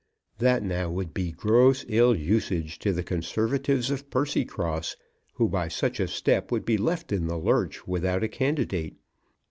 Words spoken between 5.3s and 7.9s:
who by such a step would be left in the lurch